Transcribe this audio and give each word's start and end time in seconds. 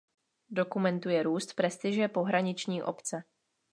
Dokumentuje 0.49 1.23
růst 1.23 1.53
prestiže 1.53 2.07
pohraniční 2.07 2.83
obce. 2.83 3.23